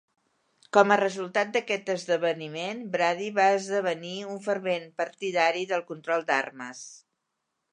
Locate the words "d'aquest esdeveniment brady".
1.57-3.27